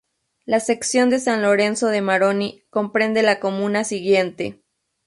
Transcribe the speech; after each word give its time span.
La 0.45 0.59
sección 0.59 1.11
de 1.11 1.19
San 1.19 1.43
Lorenzo 1.43 1.89
de 1.89 2.01
Maroni 2.01 2.63
comprende 2.71 3.21
la 3.21 3.39
comuna 3.39 3.83
siguiente 3.83 4.59